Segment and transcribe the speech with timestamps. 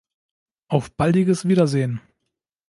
[0.67, 2.01] Auf baldiges Wiedersehn!